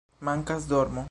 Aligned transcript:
Mankas 0.19 0.65
dormo 0.67 0.99